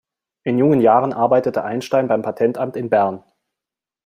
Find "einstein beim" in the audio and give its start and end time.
1.63-2.23